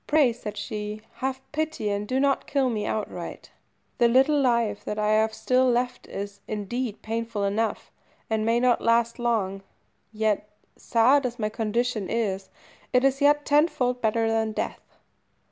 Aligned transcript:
"Pray," 0.07 0.33
said 0.33 0.57
she, 0.57 1.03
"have 1.17 1.41
pity, 1.51 1.91
and 1.91 2.07
do 2.07 2.19
not 2.19 2.47
kill 2.47 2.71
me 2.71 2.87
outright. 2.87 3.51
The 3.99 4.07
little 4.07 4.41
life 4.41 4.83
that 4.83 4.97
I 4.97 5.09
have 5.09 5.31
still 5.31 5.69
left 5.69 6.07
is, 6.07 6.39
indeed, 6.47 7.03
painful 7.03 7.43
enough, 7.43 7.91
and 8.27 8.43
may 8.43 8.59
not 8.59 8.81
last 8.81 9.19
long; 9.19 9.61
yet, 10.11 10.49
sad 10.75 11.23
as 11.23 11.37
my 11.37 11.49
condition 11.49 12.09
is, 12.09 12.49
it 12.91 13.03
is 13.03 13.21
yet 13.21 13.45
tenfold 13.45 14.01
better 14.01 14.27
than 14.27 14.53
death." 14.53 14.97